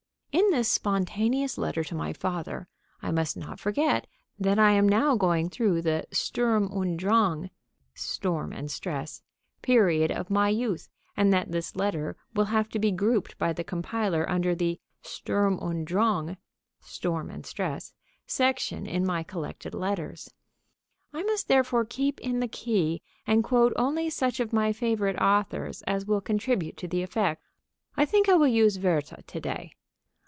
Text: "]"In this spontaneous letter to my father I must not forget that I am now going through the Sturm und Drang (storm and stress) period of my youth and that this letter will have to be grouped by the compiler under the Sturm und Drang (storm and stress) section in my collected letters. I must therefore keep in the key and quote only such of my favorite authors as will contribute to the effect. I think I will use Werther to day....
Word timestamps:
"]"In 0.41 0.49
this 0.49 0.71
spontaneous 0.71 1.57
letter 1.57 1.83
to 1.83 1.93
my 1.93 2.13
father 2.13 2.69
I 3.01 3.11
must 3.11 3.35
not 3.35 3.59
forget 3.59 4.07
that 4.39 4.57
I 4.57 4.71
am 4.71 4.87
now 4.87 5.17
going 5.17 5.49
through 5.49 5.81
the 5.81 6.05
Sturm 6.13 6.71
und 6.71 6.97
Drang 6.97 7.49
(storm 7.95 8.53
and 8.53 8.71
stress) 8.71 9.21
period 9.61 10.09
of 10.09 10.29
my 10.29 10.47
youth 10.47 10.87
and 11.17 11.33
that 11.33 11.51
this 11.51 11.75
letter 11.75 12.15
will 12.33 12.45
have 12.45 12.69
to 12.69 12.79
be 12.79 12.91
grouped 12.93 13.37
by 13.37 13.51
the 13.51 13.65
compiler 13.65 14.27
under 14.29 14.55
the 14.55 14.79
Sturm 15.01 15.59
und 15.59 15.85
Drang 15.85 16.37
(storm 16.79 17.29
and 17.29 17.45
stress) 17.45 17.93
section 18.25 18.85
in 18.87 19.05
my 19.05 19.23
collected 19.23 19.73
letters. 19.75 20.33
I 21.11 21.23
must 21.23 21.49
therefore 21.49 21.83
keep 21.83 22.21
in 22.21 22.39
the 22.39 22.47
key 22.47 23.01
and 23.27 23.43
quote 23.43 23.73
only 23.75 24.09
such 24.09 24.39
of 24.39 24.53
my 24.53 24.71
favorite 24.71 25.19
authors 25.19 25.81
as 25.81 26.05
will 26.05 26.21
contribute 26.21 26.77
to 26.77 26.87
the 26.87 27.03
effect. 27.03 27.43
I 27.97 28.05
think 28.05 28.29
I 28.29 28.35
will 28.35 28.47
use 28.47 28.79
Werther 28.79 29.23
to 29.27 29.39
day.... 29.41 29.73